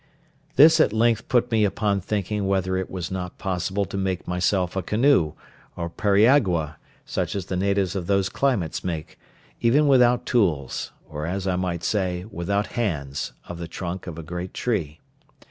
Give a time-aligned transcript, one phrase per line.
[0.55, 4.75] This at length put me upon thinking whether it was not possible to make myself
[4.75, 5.33] a canoe,
[5.75, 9.19] or periagua, such as the natives of those climates make,
[9.59, 14.23] even without tools, or, as I might say, without hands, of the trunk of a
[14.23, 14.99] great tree.